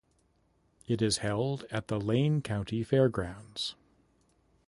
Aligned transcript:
It 0.87 0.99
is 0.99 1.19
held 1.19 1.65
at 1.69 1.87
the 1.87 1.99
Lane 1.99 2.41
County 2.41 2.81
Fairgrounds. 2.83 3.75